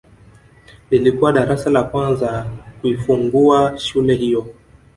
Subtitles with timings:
[0.91, 2.47] Lilikuwa darasa la kwanza
[2.81, 4.47] kuifungua shule hiyo